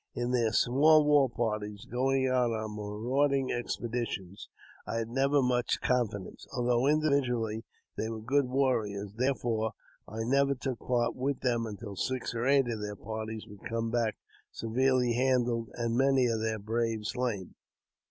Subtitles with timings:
[0.15, 4.49] In their small war parties going out on marauding expeditions
[4.87, 7.65] I had never much confidence, although, individually,
[7.97, 9.73] they were good warriors; therefore
[10.07, 13.91] I never took part with them until six or eight of their parties would come
[13.91, 14.17] back
[14.49, 17.53] severely handled, and many of their braves slain.